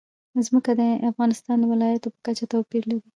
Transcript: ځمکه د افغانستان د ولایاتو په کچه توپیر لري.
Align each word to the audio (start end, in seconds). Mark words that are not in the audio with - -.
ځمکه 0.47 0.71
د 0.79 0.81
افغانستان 1.11 1.57
د 1.59 1.63
ولایاتو 1.73 2.13
په 2.13 2.19
کچه 2.25 2.45
توپیر 2.53 2.83
لري. 2.91 3.07